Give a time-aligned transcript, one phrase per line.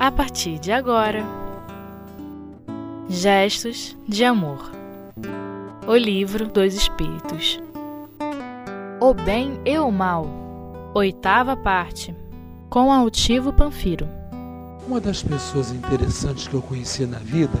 [0.00, 1.22] a partir de agora.
[3.06, 4.72] Gestos de Amor.
[5.86, 7.60] O Livro dos Espíritos.
[8.98, 10.26] O Bem e o Mal.
[10.94, 12.16] Oitava parte.
[12.70, 14.08] Com Altivo Panfiro.
[14.88, 17.58] Uma das pessoas interessantes que eu conheci na vida,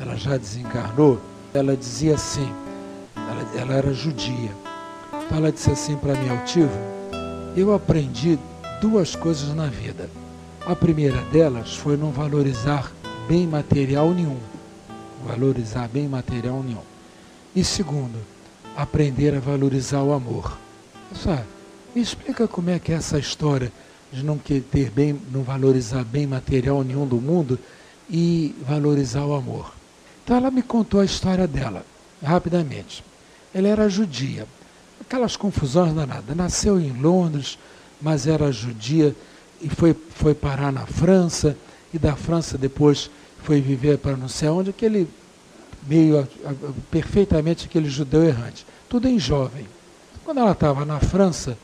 [0.00, 1.18] ela já desencarnou,
[1.52, 2.52] ela dizia assim,
[3.16, 4.52] ela, ela era judia.
[5.26, 6.78] Então ela disse assim para mim, Altivo,
[7.56, 8.38] eu aprendi
[8.80, 10.08] duas coisas na vida
[10.66, 12.90] a primeira delas foi não valorizar
[13.28, 14.38] bem material nenhum.
[15.26, 16.82] Valorizar bem material nenhum.
[17.54, 18.18] E segundo,
[18.76, 20.56] aprender a valorizar o amor.
[21.10, 21.44] Pessoal,
[21.94, 23.70] me explica como é que é essa história
[24.10, 27.58] de não ter bem, não valorizar bem material nenhum do mundo
[28.08, 29.72] e valorizar o amor.
[30.24, 31.84] Então ela me contou a história dela,
[32.22, 33.04] rapidamente.
[33.52, 34.46] Ela era judia.
[35.00, 36.34] Aquelas confusões danadas.
[36.34, 37.58] Nasceu em Londres,
[38.00, 39.14] mas era judia
[39.60, 41.56] e foi, foi parar na França,
[41.92, 43.10] e da França depois
[43.42, 45.08] foi viver para não sei onde, aquele
[45.86, 46.54] meio a, a,
[46.90, 48.66] perfeitamente aquele judeu errante.
[48.88, 49.66] Tudo em jovem.
[50.24, 51.56] Quando ela estava na França,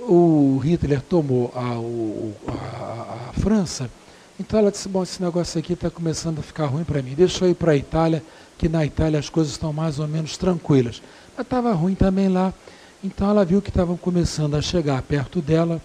[0.00, 3.88] o Hitler tomou a, a, a, França,
[4.38, 7.44] então ela disse, bom, esse negócio aqui está começando a ficar ruim para mim, deixa
[7.44, 8.22] eu ir para a Itália,
[8.58, 11.00] que na Itália as coisas estão mais ou menos tranquilas.
[11.36, 12.52] Mas estava ruim também lá,
[13.02, 15.80] então ela viu que estavam começando a chegar perto dela,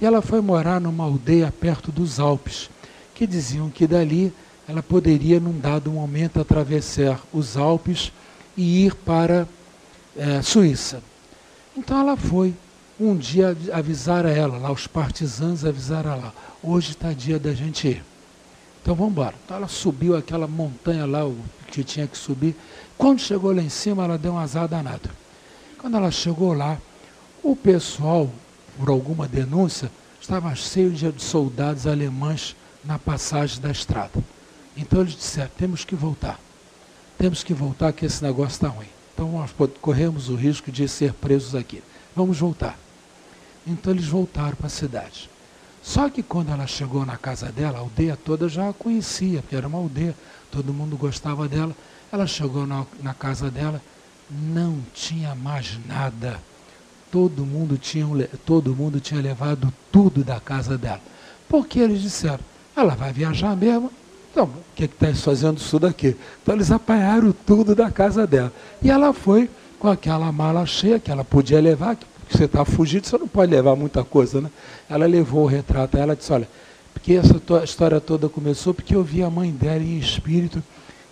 [0.00, 2.70] e ela foi morar numa aldeia perto dos Alpes,
[3.14, 4.32] que diziam que dali
[4.68, 8.12] ela poderia, num dado momento, atravessar os Alpes
[8.56, 9.48] e ir para
[10.16, 11.02] é, Suíça.
[11.76, 12.54] Então ela foi.
[13.00, 17.86] Um dia avisar a ela, lá os partisãos avisaram ela, hoje está dia da gente
[17.86, 18.04] ir.
[18.82, 19.36] Então vamos embora.
[19.44, 21.36] Então ela subiu aquela montanha lá, o
[21.68, 22.56] que tinha que subir.
[22.96, 25.08] Quando chegou lá em cima, ela deu um azar danado.
[25.78, 26.76] Quando ela chegou lá,
[27.40, 28.28] o pessoal
[28.78, 29.90] por alguma denúncia,
[30.20, 34.22] estava cheio de soldados alemães na passagem da estrada.
[34.76, 36.38] Então eles disseram: temos que voltar.
[37.18, 38.86] Temos que voltar, que esse negócio está ruim.
[39.12, 39.50] Então nós
[39.80, 41.82] corremos o risco de ser presos aqui.
[42.14, 42.78] Vamos voltar.
[43.66, 45.28] Então eles voltaram para a cidade.
[45.82, 49.56] Só que quando ela chegou na casa dela, a aldeia toda já a conhecia, porque
[49.56, 50.14] era uma aldeia,
[50.50, 51.74] todo mundo gostava dela.
[52.12, 53.82] Ela chegou na, na casa dela,
[54.30, 56.40] não tinha mais nada
[57.10, 58.06] todo mundo tinha,
[58.44, 61.00] todo mundo tinha levado tudo da casa dela.
[61.48, 62.40] Porque eles disseram,
[62.76, 63.90] ela vai viajar mesmo,
[64.30, 66.16] então, o que está fazendo isso daqui?
[66.42, 68.52] Então eles apanharam tudo da casa dela.
[68.80, 73.06] E ela foi com aquela mala cheia que ela podia levar, que você está fugindo,
[73.06, 74.50] você não pode levar muita coisa, né?
[74.88, 76.48] Ela levou o retrato, ela disse, olha,
[76.92, 80.62] porque essa história toda começou porque eu vi a mãe dela em espírito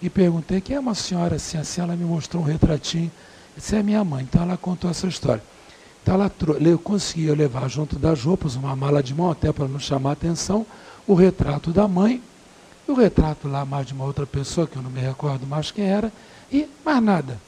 [0.01, 3.11] e perguntei quem é uma senhora assim, assim, ela me mostrou um retratinho.
[3.57, 4.25] Essa é minha mãe.
[4.25, 5.43] Então ela contou essa história.
[6.07, 6.31] Então ela
[6.85, 10.65] conseguia levar junto das roupas, uma mala de mão, até para não chamar atenção,
[11.05, 12.23] o retrato da mãe,
[12.87, 15.85] o retrato lá mais de uma outra pessoa, que eu não me recordo mais quem
[15.85, 16.13] era,
[16.53, 17.41] e mais nada.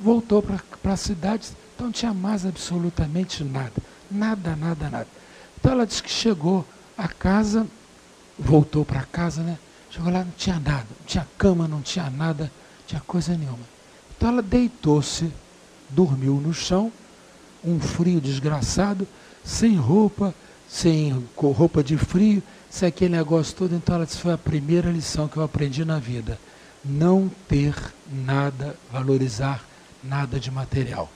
[0.00, 3.74] Voltou para a cidade, então não tinha mais absolutamente nada.
[4.10, 5.08] Nada, nada, nada.
[5.60, 6.64] Então ela disse que chegou
[6.96, 7.66] à casa,
[8.38, 9.58] voltou para casa, né?
[9.90, 13.58] Chegou lá, não tinha nada, não tinha cama, não tinha nada, não tinha coisa nenhuma.
[14.16, 15.30] Então ela deitou-se,
[15.90, 16.90] dormiu no chão,
[17.64, 19.06] um frio desgraçado,
[19.44, 20.34] sem roupa,
[20.68, 23.74] sem roupa de frio, sem aquele negócio todo.
[23.74, 26.38] Então ela disse, foi a primeira lição que eu aprendi na vida.
[26.84, 27.74] Não ter
[28.10, 29.64] nada, valorizar
[30.02, 31.10] nada de material.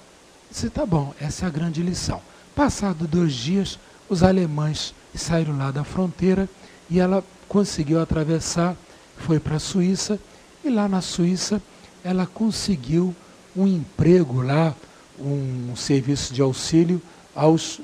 [0.51, 2.21] Disse, tá bom, essa é a grande lição.
[2.55, 3.79] Passado dois dias,
[4.09, 6.49] os alemães saíram lá da fronteira
[6.91, 8.77] e ela conseguiu atravessar,
[9.17, 10.19] foi para a Suíça,
[10.65, 11.63] e lá na Suíça
[12.05, 13.15] ela conseguiu
[13.57, 14.75] um emprego lá,
[15.19, 17.01] um serviço de auxílio
[17.35, 17.81] aos,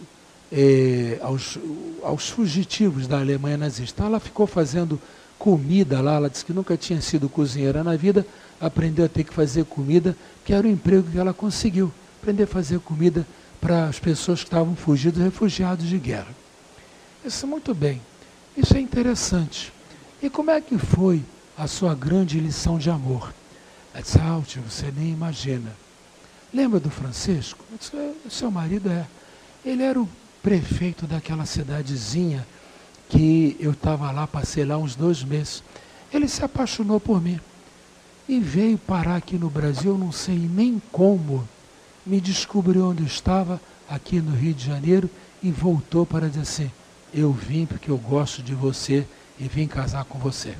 [0.52, 1.58] é, aos,
[2.02, 4.04] aos fugitivos da Alemanha nazista.
[4.04, 5.00] Ela ficou fazendo
[5.38, 8.26] comida lá, ela disse que nunca tinha sido cozinheira na vida,
[8.60, 12.48] aprendeu a ter que fazer comida, que era o emprego que ela conseguiu, aprender a
[12.48, 13.26] fazer comida
[13.60, 16.34] para as pessoas que estavam fugidos, refugiados de guerra.
[17.24, 18.00] Isso muito bem,
[18.56, 19.72] isso é interessante.
[20.20, 21.22] E como é que foi
[21.56, 23.32] a sua grande lição de amor?
[23.94, 25.70] Ela disse, você nem imagina.
[26.52, 27.64] Lembra do Francisco?
[27.78, 29.06] Disse, é, seu marido é.
[29.64, 30.08] Ele era o
[30.42, 32.46] prefeito daquela cidadezinha
[33.08, 35.62] que eu estava lá, passei lá uns dois meses.
[36.12, 37.38] Ele se apaixonou por mim
[38.28, 41.46] e veio parar aqui no Brasil, não sei nem como.
[42.04, 45.10] Me descobriu onde estava, aqui no Rio de Janeiro,
[45.42, 46.70] e voltou para dizer assim:
[47.12, 49.06] Eu vim porque eu gosto de você
[49.38, 50.54] e vim casar com você.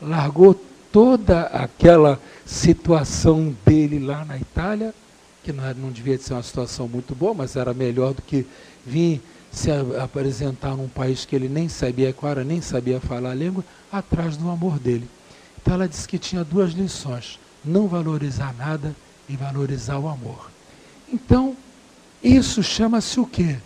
[0.00, 0.54] Largou
[0.90, 4.94] toda aquela situação dele lá na Itália
[5.42, 8.46] que não, não devia ser uma situação muito boa, mas era melhor do que
[8.84, 9.20] vir
[9.50, 9.70] se
[10.00, 14.36] apresentar num país que ele nem sabia qual era, nem sabia falar a língua, atrás
[14.36, 15.08] do amor dele.
[15.60, 18.94] Então ela disse que tinha duas lições: não valorizar nada
[19.28, 20.50] e valorizar o amor.
[21.12, 21.56] Então,
[22.22, 23.56] isso chama-se o quê?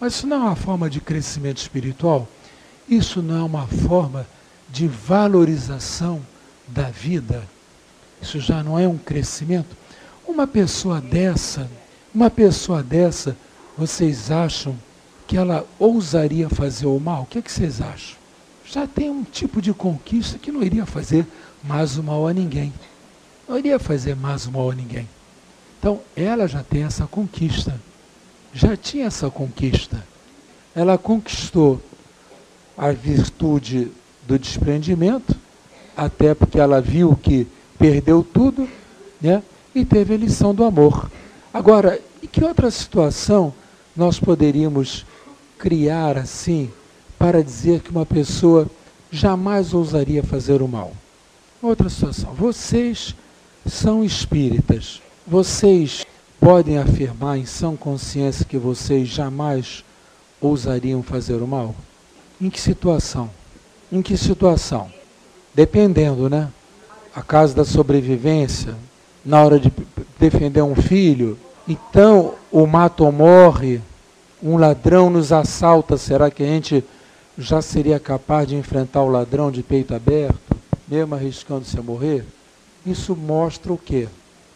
[0.00, 2.26] Mas isso não é uma forma de crescimento espiritual?
[2.88, 4.26] Isso não é uma forma
[4.68, 6.20] de valorização
[6.66, 7.46] da vida?
[8.20, 9.76] Isso já não é um crescimento?
[10.30, 11.68] Uma pessoa dessa,
[12.14, 13.36] uma pessoa dessa,
[13.76, 14.78] vocês acham
[15.26, 17.22] que ela ousaria fazer o mal?
[17.22, 18.16] O que, é que vocês acham?
[18.64, 21.26] Já tem um tipo de conquista que não iria fazer
[21.64, 22.72] mais o mal a ninguém.
[23.46, 25.06] Não iria fazer mais o mal a ninguém.
[25.78, 27.78] Então, ela já tem essa conquista.
[28.54, 30.02] Já tinha essa conquista.
[30.74, 31.82] Ela conquistou
[32.78, 33.90] a virtude
[34.28, 35.36] do desprendimento,
[35.96, 38.68] até porque ela viu que perdeu tudo,
[39.20, 39.42] né?
[39.74, 41.10] E teve a lição do amor.
[41.52, 43.52] Agora, em que outra situação
[43.96, 45.04] nós poderíamos
[45.58, 46.70] criar assim
[47.18, 48.68] para dizer que uma pessoa
[49.10, 50.92] jamais ousaria fazer o mal?
[51.62, 52.32] Outra situação.
[52.34, 53.14] Vocês
[53.66, 55.02] são espíritas.
[55.26, 56.06] Vocês
[56.40, 59.84] podem afirmar em sã consciência que vocês jamais
[60.40, 61.74] ousariam fazer o mal?
[62.40, 63.30] Em que situação?
[63.92, 64.90] Em que situação?
[65.54, 66.48] Dependendo, né?
[67.14, 68.74] A casa da sobrevivência,
[69.24, 69.72] na hora de
[70.18, 71.38] defender um filho,
[71.68, 73.80] então o mato morre,
[74.42, 76.84] um ladrão nos assalta, será que a gente
[77.36, 80.56] já seria capaz de enfrentar o ladrão de peito aberto,
[80.88, 82.24] mesmo arriscando-se a morrer?
[82.84, 84.08] Isso mostra o quê?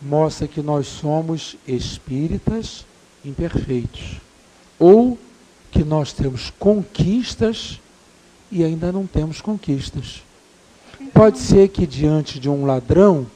[0.04, 2.84] mostra que nós somos espíritas
[3.24, 4.20] imperfeitos.
[4.78, 5.18] Ou
[5.70, 7.80] que nós temos conquistas
[8.52, 10.22] e ainda não temos conquistas.
[11.12, 13.26] Pode ser que diante de um ladrão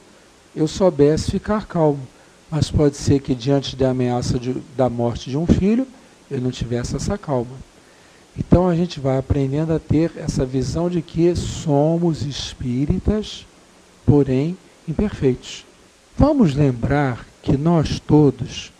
[0.59, 2.05] eu soubesse ficar calmo,
[2.51, 5.87] mas pode ser que diante da ameaça de, da morte de um filho
[6.29, 7.55] eu não tivesse essa calma.
[8.37, 13.45] Então a gente vai aprendendo a ter essa visão de que somos espíritas,
[14.05, 15.63] porém imperfeitos.
[16.17, 18.73] Vamos lembrar que nós todos,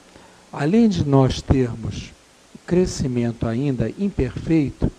[0.51, 2.11] além de nós termos
[2.67, 4.91] crescimento ainda imperfeito,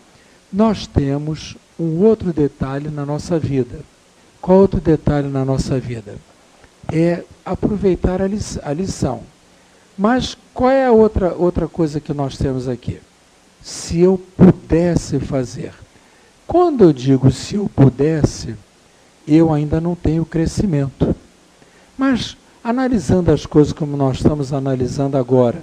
[0.50, 3.80] nós temos um outro detalhe na nossa vida.
[4.40, 6.16] Qual outro detalhe na nossa vida?
[6.92, 9.22] É aproveitar a lição.
[9.96, 13.00] Mas qual é a outra, outra coisa que nós temos aqui?
[13.62, 15.72] Se eu pudesse fazer.
[16.46, 18.56] Quando eu digo se eu pudesse,
[19.26, 21.14] eu ainda não tenho crescimento.
[21.96, 25.62] Mas, analisando as coisas como nós estamos analisando agora,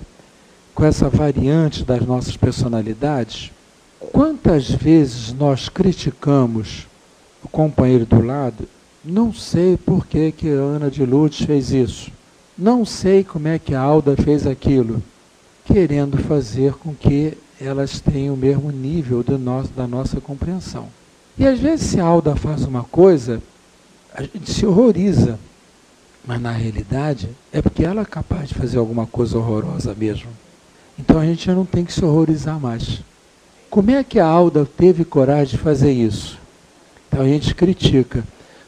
[0.74, 3.51] com essa variante das nossas personalidades,
[4.00, 6.88] quantas vezes nós criticamos
[7.44, 8.68] o companheiro do lado?
[9.09, 12.12] Não sei por que, que Ana de Lourdes fez isso.
[12.57, 15.01] Não sei como é que a Alda fez aquilo.
[15.63, 20.89] Querendo fazer com que elas tenham o mesmo nível nosso, da nossa compreensão.
[21.38, 23.42] E às vezes, se a Alda faz uma coisa,
[24.13, 25.39] a gente se horroriza.
[26.25, 30.27] Mas na realidade é porque ela é capaz de fazer alguma coisa horrorosa mesmo.
[31.00, 33.00] Então a gente já não tem que se horrorizar mais.
[33.69, 36.38] Como é que a Alda teve coragem de fazer isso?
[37.07, 38.21] Então a gente critica,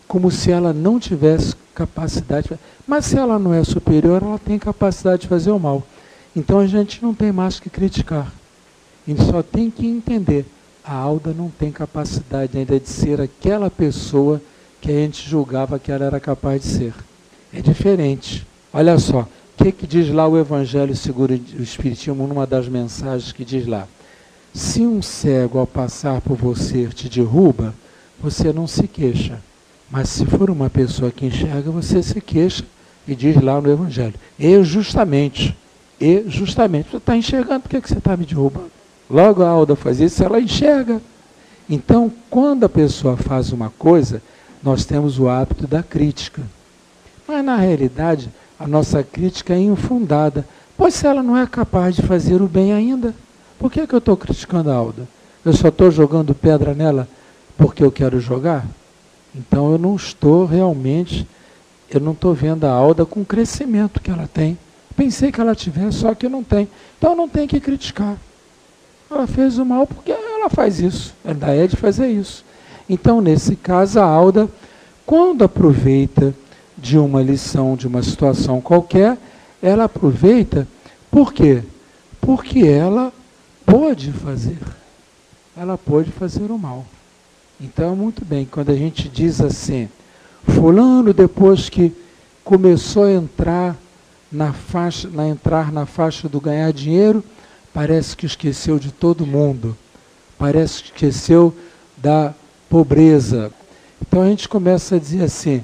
[0.10, 2.50] como se ela não tivesse capacidade.
[2.88, 5.84] Mas se ela não é superior, ela tem capacidade de fazer o mal.
[6.36, 8.34] Então a gente não tem mais que criticar.
[9.08, 10.48] A gente só tem que entender.
[10.84, 14.42] A Alda não tem capacidade ainda de ser aquela pessoa
[14.82, 16.94] que a gente julgava que ela era capaz de ser.
[17.54, 18.48] É diferente.
[18.74, 23.32] Olha só, o que, que diz lá o Evangelho segundo o Espiritismo, numa das mensagens
[23.32, 23.88] que diz lá?
[24.56, 27.76] Se um cego ao passar por você te derruba,
[28.20, 29.40] você não se queixa.
[29.92, 32.64] Mas se for uma pessoa que enxerga, você se queixa
[33.08, 34.14] e diz lá no Evangelho.
[34.38, 35.58] E justamente,
[36.00, 38.72] e justamente, você está enxergando, por que, que você está me derrubando?
[39.10, 41.02] Logo a Alda faz isso, ela enxerga.
[41.68, 44.22] Então, quando a pessoa faz uma coisa,
[44.62, 46.44] nós temos o hábito da crítica.
[47.28, 48.30] Mas na realidade,
[48.60, 50.46] a nossa crítica é infundada.
[50.78, 53.14] Pois se ela não é capaz de fazer o bem ainda,
[53.58, 55.08] por que, que eu estou criticando a Alda?
[55.44, 57.08] Eu só estou jogando pedra nela
[57.58, 58.66] porque eu quero jogar?
[59.36, 61.28] Então eu não estou realmente,
[61.90, 64.58] eu não estou vendo a Alda com o crescimento que ela tem.
[64.96, 66.68] Pensei que ela tivesse, só que não tem.
[66.98, 68.18] Então não tem que criticar.
[69.10, 71.14] Ela fez o mal porque ela faz isso.
[71.24, 72.44] Ela é de fazer isso.
[72.88, 74.50] Então, nesse caso, a Alda,
[75.06, 76.34] quando aproveita
[76.78, 79.18] de uma lição, de uma situação qualquer,
[79.62, 80.68] ela aproveita,
[81.12, 81.64] por quê?
[82.20, 83.14] Porque ela
[83.66, 84.58] pode fazer.
[85.56, 86.86] Ela pode fazer o mal.
[87.62, 89.90] Então, muito bem, quando a gente diz assim,
[90.46, 91.94] fulano depois que
[92.42, 93.76] começou a entrar
[94.32, 97.22] na faixa, na entrar na faixa do ganhar dinheiro,
[97.74, 99.76] parece que esqueceu de todo mundo,
[100.38, 101.54] parece que esqueceu
[101.98, 102.34] da
[102.70, 103.52] pobreza.
[104.02, 105.62] Então a gente começa a dizer assim: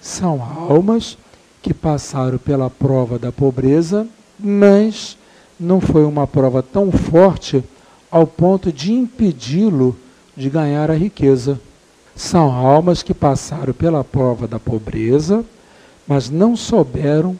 [0.00, 1.16] são almas
[1.62, 4.04] que passaram pela prova da pobreza,
[4.36, 5.16] mas
[5.60, 7.62] não foi uma prova tão forte
[8.10, 9.96] ao ponto de impedi-lo
[10.36, 11.60] de ganhar a riqueza.
[12.14, 15.44] São almas que passaram pela prova da pobreza,
[16.06, 17.38] mas não souberam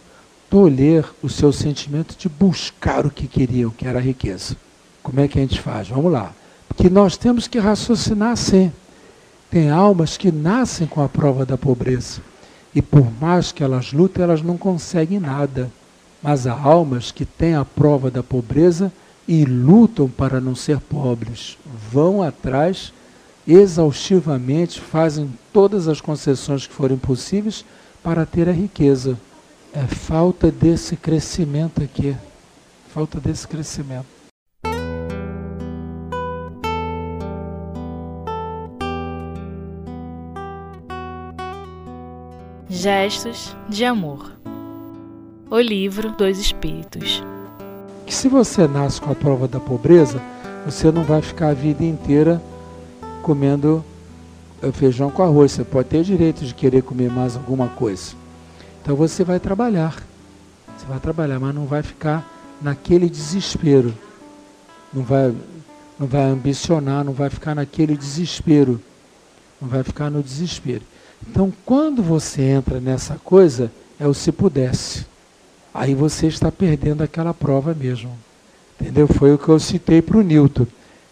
[0.51, 4.57] tolher o seu sentimento de buscar o que queriam, que era a riqueza.
[5.03, 5.89] Como é que a gente faz?
[5.89, 6.33] Vamos lá.
[6.69, 8.73] Porque nós temos que raciocinar assim.
[9.51, 12.21] Tem almas que nascem com a prova da pobreza.
[12.75, 15.71] E por mais que elas lutem, elas não conseguem nada.
[16.23, 18.93] Mas há almas que têm a prova da pobreza
[19.27, 21.59] e lutam para não ser pobres.
[21.91, 22.93] Vão atrás
[23.47, 27.65] exaustivamente, fazem todas as concessões que forem possíveis
[28.03, 29.19] para ter a riqueza.
[29.73, 32.17] É falta desse crescimento aqui.
[32.89, 34.07] Falta desse crescimento.
[42.69, 44.33] Gestos de Amor
[45.51, 47.23] O Livro dos Espíritos
[48.07, 50.23] Que se você nasce com a prova da pobreza,
[50.65, 52.41] você não vai ficar a vida inteira
[53.23, 53.85] comendo
[54.63, 55.53] eh, feijão com arroz.
[55.53, 58.15] Você pode ter direito de querer comer mais alguma coisa.
[58.81, 59.97] Então você vai trabalhar.
[60.79, 62.25] Você vai trabalhar, mas não vai ficar
[62.63, 63.93] naquele desespero.
[64.95, 65.35] Não vai,
[65.99, 68.81] não vai ambicionar, não vai ficar naquele desespero.
[69.61, 70.83] Não vai ficar no desespero.
[71.29, 75.07] Então, quando você entra nessa coisa, é o se pudesse.
[75.77, 78.11] Aí você está perdendo aquela prova mesmo.
[78.81, 79.07] Entendeu?
[79.07, 80.67] Foi o que eu citei para o Newton.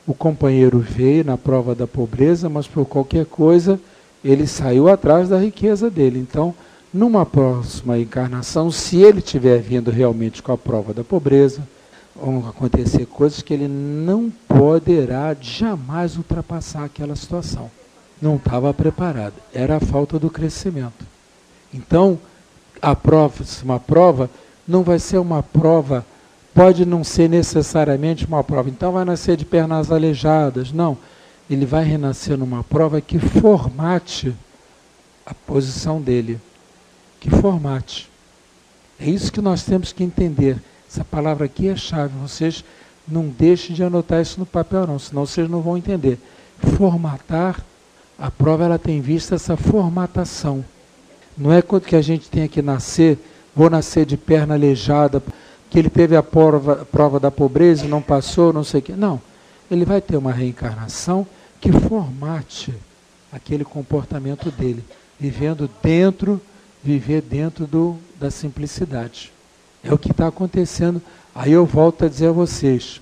[0.07, 3.79] O companheiro veio na prova da pobreza, mas por qualquer coisa
[4.25, 6.19] ele saiu atrás da riqueza dele.
[6.19, 6.55] Então,
[6.93, 11.61] numa próxima encarnação, se ele tiver vindo realmente com a prova da pobreza,
[12.17, 17.71] vão acontecer coisas que ele não poderá jamais ultrapassar aquela situação.
[18.21, 19.35] Não estava preparado.
[19.53, 21.05] Era a falta do crescimento.
[21.73, 22.19] Então,
[22.81, 24.31] a próxima prova
[24.67, 26.05] não vai ser uma prova
[26.55, 28.71] pode não ser necessariamente uma prova.
[28.71, 30.73] Então vai nascer de pernas aleijadas.
[30.73, 30.97] Não.
[31.51, 34.35] Ele vai renascer numa prova que formate
[35.27, 36.41] a posição dele.
[37.19, 38.09] Que formate.
[39.01, 40.63] É isso que nós temos que entender.
[40.89, 42.15] Essa palavra aqui é chave.
[42.23, 42.65] Vocês
[43.07, 46.19] não deixem de anotar isso no papel, não, senão vocês não vão entender.
[46.77, 47.61] Formatar,
[48.19, 50.65] a prova ela tem vista essa formatação.
[51.37, 53.19] Não é quando que a gente tem que nascer,
[53.55, 55.23] vou nascer de perna aleijada
[55.71, 58.95] que ele teve a prova, prova da pobreza e não passou, não sei o quê.
[58.97, 59.21] Não.
[59.71, 61.27] Ele vai ter uma reencarnação
[61.61, 62.73] que formate
[63.33, 64.85] aquele comportamento dele,
[65.19, 66.41] vivendo dentro,
[66.83, 69.33] viver dentro do, da simplicidade.
[69.83, 71.03] É o que está acontecendo.
[71.35, 73.01] Aí eu volto a dizer a vocês,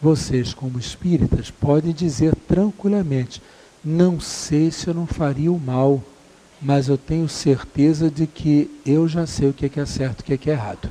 [0.00, 3.40] vocês como espíritas podem dizer tranquilamente,
[3.82, 6.02] não sei se eu não faria o mal,
[6.62, 10.38] mas eu tenho certeza de que eu já sei o que é certo e o
[10.38, 10.88] que é errado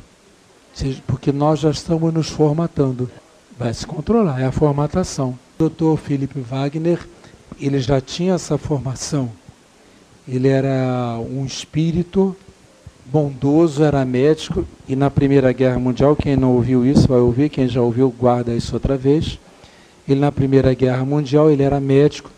[1.06, 3.10] porque nós já estamos nos formatando.
[3.58, 5.30] Vai se controlar, é a formatação.
[5.30, 7.00] O doutor Felipe Wagner,
[7.60, 9.30] ele já tinha essa formação.
[10.28, 12.36] Ele era um espírito
[13.06, 17.68] bondoso, era médico, e na Primeira Guerra Mundial, quem não ouviu isso vai ouvir, quem
[17.68, 19.38] já ouviu, guarda isso outra vez.
[20.08, 22.32] Ele na Primeira Guerra Mundial, ele era médico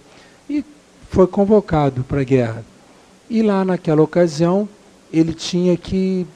[0.50, 0.66] e
[1.10, 2.66] foi convocado para a guerra.
[3.34, 4.70] E lá naquela ocasião,
[5.12, 6.28] ele tinha que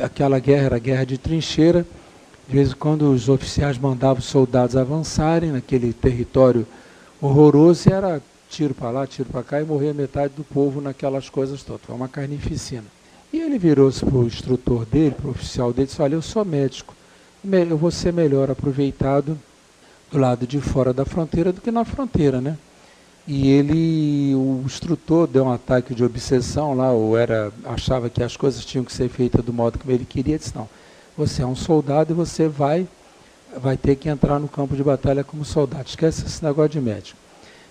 [0.00, 1.84] aquela guerra era guerra de trincheira.
[2.46, 6.64] De vez em quando os oficiais mandavam os soldados avançarem naquele território
[7.20, 11.28] horroroso e era tiro para lá, tiro para cá e morria metade do povo naquelas
[11.28, 11.82] coisas todas.
[11.84, 12.84] Foi uma carnificina.
[13.32, 16.22] E ele virou-se para o instrutor dele, para o oficial dele, e disse: Olha, eu
[16.22, 16.94] sou médico,
[17.42, 19.36] eu vou ser melhor aproveitado
[20.12, 22.56] do lado de fora da fronteira do que na fronteira, né?
[23.26, 28.36] E ele, o instrutor deu um ataque de obsessão lá, ou era, achava que as
[28.36, 30.68] coisas tinham que ser feitas do modo como ele queria, disse, não,
[31.16, 32.86] você é um soldado e você vai,
[33.56, 35.88] vai ter que entrar no campo de batalha como soldado.
[35.88, 37.18] Esquece esse negócio de médico.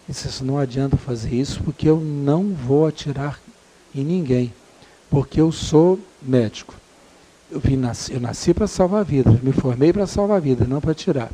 [0.07, 3.39] Ele disse, não adianta fazer isso porque eu não vou atirar
[3.93, 4.53] em ninguém,
[5.09, 6.75] porque eu sou médico.
[7.49, 11.31] Eu, vim, eu nasci para salvar vidas, me formei para salvar vidas, não para atirar.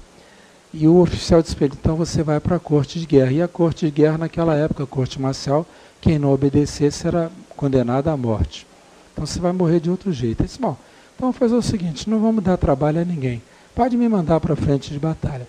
[0.73, 3.31] E o oficial para ele, então você vai para a corte de guerra.
[3.31, 5.65] E a corte de guerra, naquela época, a corte marcial,
[5.99, 8.65] quem não obedecesse era condenado à morte.
[9.11, 10.41] Então você vai morrer de outro jeito.
[10.41, 10.77] Ele disse, bom,
[11.15, 13.41] então vamos fazer o seguinte, não vamos dar trabalho a ninguém.
[13.75, 15.45] Pode me mandar para a frente de batalha.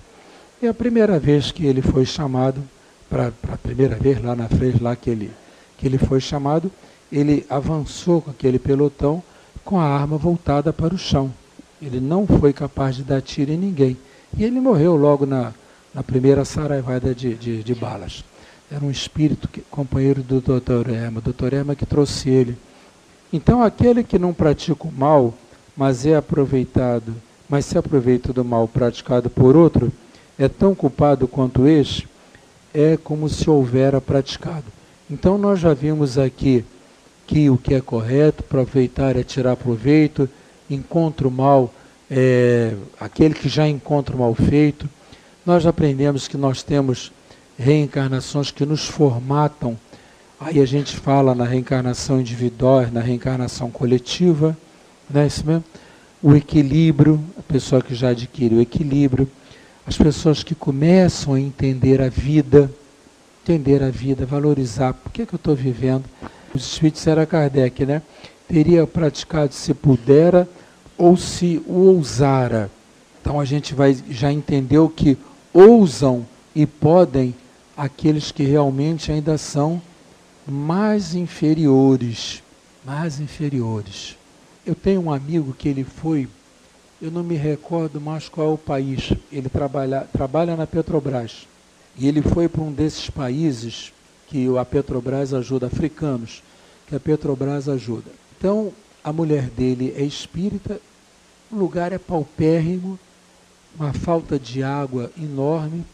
[0.61, 2.63] E a primeira vez que ele foi chamado,
[3.09, 5.31] para a primeira vez lá na frente, lá que ele,
[5.79, 6.71] que ele foi chamado,
[7.11, 9.23] ele avançou com aquele pelotão
[9.65, 11.33] com a arma voltada para o chão.
[11.81, 13.97] Ele não foi capaz de dar tiro em ninguém
[14.37, 15.53] E ele morreu logo na,
[15.95, 18.25] na primeira saraivada de, de, de balas.
[18.71, 20.91] Era um espírito que, companheiro do Dr.
[20.91, 21.53] Ema, Dr.
[21.55, 22.57] Ema que trouxe ele.
[23.33, 25.35] Então aquele que não pratica o mal,
[25.77, 27.15] mas é aproveitado,
[27.49, 29.93] mas se aproveita do mal praticado por outro,
[30.39, 32.09] é tão culpado quanto este,
[32.73, 34.65] é como se houvera praticado.
[35.11, 36.65] Então nós já vimos aqui
[37.27, 40.29] que o que é correto, aproveitar é tirar proveito,
[40.69, 41.73] encontra o mal,
[42.15, 44.87] é, aquele que já encontra o mal feito.
[45.47, 47.11] Nós aprendemos que nós temos
[47.59, 49.79] reencarnações que nos formatam.
[50.39, 54.57] Aí a gente fala na reencarnação individual, na reencarnação coletiva,
[55.09, 55.65] né, isso mesmo?
[56.23, 59.29] O equilíbrio, a pessoa que já adquire o equilíbrio,
[59.87, 62.71] as pessoas que começam a entender a vida,
[63.43, 66.05] entender a vida, valorizar, por que, que eu estou vivendo?
[66.55, 68.03] Os espíritos era Kardec, né?
[68.47, 70.47] Teria praticado se pudera
[71.03, 72.71] ou se o ousara.
[73.21, 75.19] Então a gente vai já entendeu que
[75.53, 77.35] ousam e podem
[77.77, 79.83] aqueles que realmente ainda são
[80.47, 82.41] mais inferiores,
[82.85, 84.17] mais inferiores.
[84.65, 86.29] Eu tenho um amigo que ele foi,
[87.01, 91.49] eu não me recordo mais qual é o país, ele trabalha, trabalha na Petrobras.
[91.99, 93.93] E ele foi para um desses países
[94.29, 96.45] que a Petrobras ajuda, africanos,
[96.87, 98.13] que a Petrobras ajuda.
[98.39, 100.81] Então, a mulher dele é espírita,
[101.53, 102.99] o lugar é paupérrimo,
[103.79, 105.85] uma falta de água enorme,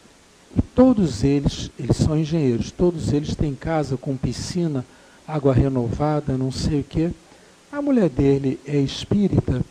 [0.55, 4.85] e todos eles, eles são engenheiros, todos eles têm casa com piscina,
[5.27, 7.11] água renovada, não sei o quê.
[7.71, 9.61] A mulher dele é espírita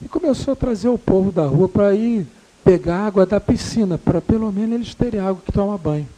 [0.00, 2.26] e começou a trazer o povo da rua para ir
[2.62, 6.08] pegar água da piscina, para pelo menos eles terem água que toma banho.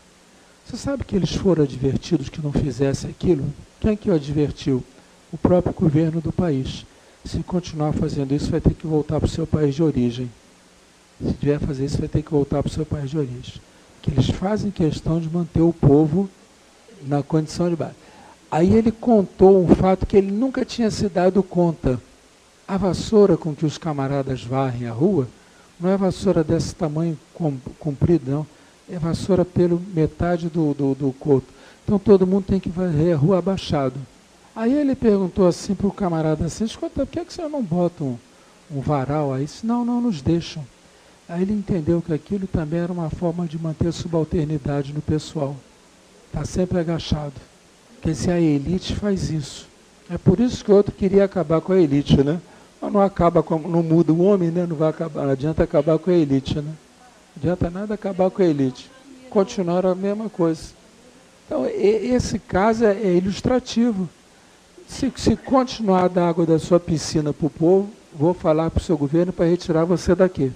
[0.66, 3.44] Você sabe que eles foram advertidos que não fizessem aquilo?
[3.80, 4.82] Quem que o advertiu?
[5.32, 6.84] O próprio governo do país.
[7.24, 10.30] Se continuar fazendo isso, vai ter que voltar para o seu país de origem.
[11.24, 13.60] Se tiver fazer isso, vai ter que voltar para o seu país de origem
[14.02, 16.28] que eles fazem questão de manter o povo
[17.06, 17.94] na condição de base.
[18.50, 21.98] Aí ele contou um fato que ele nunca tinha se dado conta.
[22.66, 25.28] A vassoura com que os camaradas varrem a rua
[25.80, 27.18] não é vassoura desse tamanho
[27.78, 28.46] comprido, não.
[28.90, 31.46] É vassoura pelo metade do, do, do coto.
[31.84, 33.94] Então todo mundo tem que varrer a rua abaixado.
[34.54, 37.62] Aí ele perguntou assim para o camarada assim, escuta, por que, é que você não
[37.62, 38.18] bota um,
[38.70, 39.46] um varal aí?
[39.46, 40.64] Disse, não, não nos deixam.
[41.28, 45.56] Aí ele entendeu que aquilo também era uma forma de manter subalternidade no pessoal.
[46.26, 47.32] Está sempre agachado.
[47.94, 49.66] Porque se a elite faz isso.
[50.10, 52.38] É por isso que o outro queria acabar com a elite, né?
[52.80, 54.66] Mas não acaba com, não muda o homem, né?
[54.66, 56.62] Não vai acabar, não adianta acabar com a elite, né?
[56.64, 56.74] Não
[57.36, 58.90] adianta nada acabar com a elite.
[59.30, 60.70] Continuar a mesma coisa.
[61.46, 64.08] Então, esse caso é, é ilustrativo.
[64.86, 68.84] Se, se continuar dar água da sua piscina para o povo, vou falar para o
[68.84, 70.52] seu governo para retirar você daqui.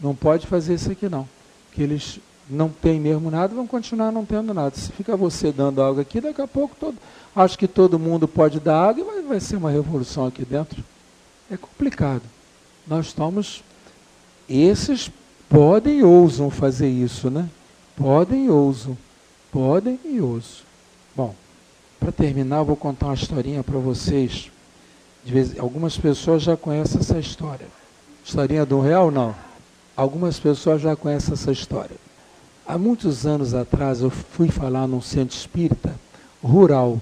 [0.00, 1.28] Não pode fazer isso aqui não.
[1.72, 4.74] Que eles não têm mesmo nada, vão continuar não tendo nada.
[4.76, 6.96] Se fica você dando água aqui, daqui a pouco todo,
[7.34, 10.82] acho que todo mundo pode dar água e vai, vai ser uma revolução aqui dentro.
[11.50, 12.22] É complicado.
[12.86, 13.62] Nós estamos.
[14.48, 15.10] Esses
[15.48, 17.48] podem e ousam fazer isso, né?
[17.96, 18.96] Podem e ousam.
[19.50, 20.64] Podem e ousam.
[21.16, 21.34] Bom,
[22.04, 24.50] para terminar, vou contar uma historinha para vocês.
[25.24, 27.66] Vez, algumas pessoas já conhecem essa história.
[28.22, 29.34] Historinha do real, não?
[29.96, 31.96] Algumas pessoas já conhecem essa história.
[32.66, 35.94] Há muitos anos atrás eu fui falar num centro espírita
[36.42, 37.00] rural,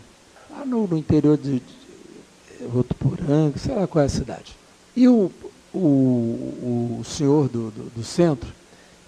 [0.49, 4.55] lá no, no interior de, de Votuporanga, sei lá qual é a cidade.
[4.95, 5.33] E o,
[5.75, 8.53] o, o senhor do, do, do, centro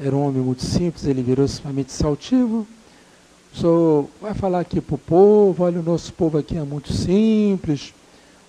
[0.00, 2.66] era um homem muito simples, ele virou extremamente saltivo.
[3.56, 7.94] Senhor vai falar aqui para o povo, olha, o nosso povo aqui é muito simples.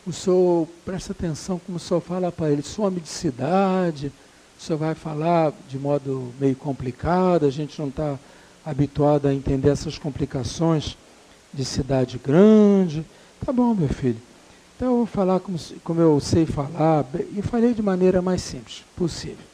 [0.05, 4.11] O senhor presta atenção como o senhor fala para ele, sou homem de cidade
[4.57, 8.17] o senhor vai falar de modo meio complicado, a gente não está
[8.65, 10.97] habituado a entender essas complicações
[11.53, 13.05] de cidade grande.
[13.45, 14.19] Tá bom, meu filho.
[14.75, 18.83] Então eu vou falar como, como eu sei falar, e falei de maneira mais simples
[18.95, 19.45] possível.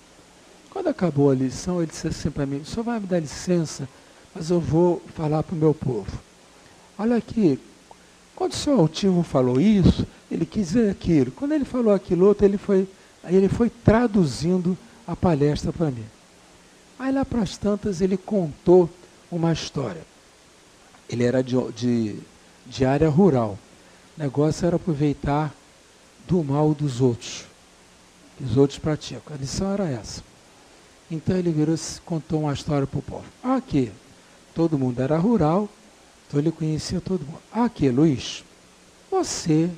[0.69, 3.89] Quando acabou a lição, ele disse assim para mim, o senhor vai me dar licença,
[4.33, 6.11] mas eu vou falar para o meu povo.
[6.97, 7.59] Olha aqui,
[8.35, 11.31] quando o senhor altivo falou isso, ele quis dizer aquilo.
[11.31, 12.87] Quando ele falou aquilo outro, ele foi,
[13.25, 16.05] ele foi traduzindo a palestra para mim.
[16.97, 18.89] Aí lá para as tantas ele contou
[19.31, 20.01] uma história.
[21.09, 22.15] Ele era de, de,
[22.65, 23.57] de área rural.
[24.17, 25.53] O negócio era aproveitar
[26.27, 27.45] do mal dos outros.
[28.39, 29.35] Os outros praticam.
[29.35, 30.23] A lição era essa.
[31.09, 33.25] Então ele virou contou uma história para o povo.
[33.43, 33.91] Aqui,
[34.53, 35.69] todo mundo era rural,
[36.27, 37.41] então ele conhecia todo mundo.
[37.51, 38.43] Aqui, Luiz,
[39.09, 39.69] você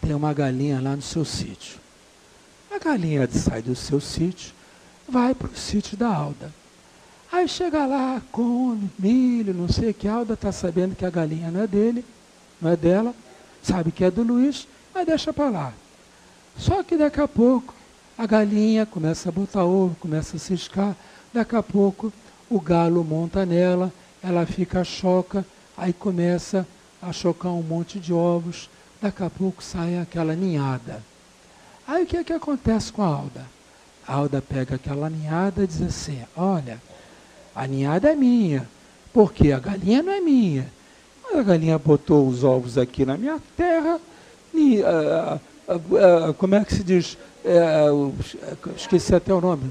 [0.00, 1.78] tem uma galinha lá no seu sítio.
[2.70, 4.52] A galinha sai do seu sítio,
[5.08, 6.52] vai para o sítio da Alda.
[7.30, 11.10] Aí chega lá, come milho, não sei o que, a Alda está sabendo que a
[11.10, 12.04] galinha não é dele,
[12.60, 13.14] não é dela,
[13.62, 15.72] sabe que é do Luiz, mas deixa para lá.
[16.56, 17.74] Só que daqui a pouco
[18.16, 20.96] a galinha começa a botar ovo, começa a ciscar,
[21.32, 22.12] daqui a pouco
[22.48, 23.92] o galo monta nela,
[24.24, 25.44] ela fica choca,
[25.76, 26.66] aí começa
[27.02, 31.02] a chocar um monte de ovos, daqui a pouco sai aquela ninhada.
[31.86, 33.44] Aí o que, é que acontece com a Alda?
[34.08, 36.80] A Alda pega aquela ninhada e diz assim, olha,
[37.54, 38.66] a ninhada é minha,
[39.12, 40.72] porque a galinha não é minha.
[41.22, 44.00] Mas a galinha botou os ovos aqui na minha terra,
[44.54, 47.18] e, uh, uh, uh, como é que se diz?
[47.44, 47.86] É,
[48.74, 49.70] esqueci até o nome.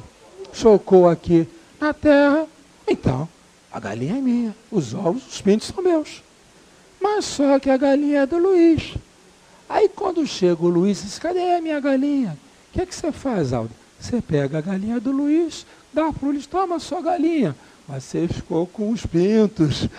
[0.52, 1.48] Chocou aqui
[1.80, 2.46] na terra,
[2.88, 3.28] então
[3.74, 6.22] a galinha é minha, os ovos, os pintos são meus.
[7.02, 8.94] Mas só que a galinha é do Luiz.
[9.68, 12.38] Aí quando chega o Luiz, diz, cadê a minha galinha?
[12.70, 13.72] O que é que você faz, Aldo?
[14.00, 17.56] Você pega a galinha do Luiz, dá para o Luiz, toma sua galinha.
[17.88, 19.90] Mas você ficou com os pintos.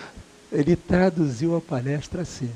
[0.51, 2.49] Ele traduziu a palestra assim.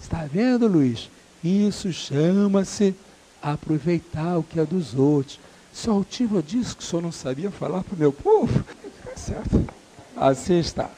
[0.00, 1.08] Está vendo, Luiz?
[1.42, 2.96] Isso chama-se
[3.40, 5.38] aproveitar o que é dos outros.
[5.72, 8.64] Só o tio disse que o senhor não sabia falar para o meu povo.
[9.14, 9.83] Certo.
[10.16, 10.90] Assim está.